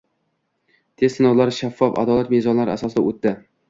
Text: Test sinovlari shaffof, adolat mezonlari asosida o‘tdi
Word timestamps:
Test 1.03 1.21
sinovlari 1.21 1.59
shaffof, 1.61 1.95
adolat 2.07 2.37
mezonlari 2.37 2.79
asosida 2.79 3.09
o‘tdi 3.11 3.41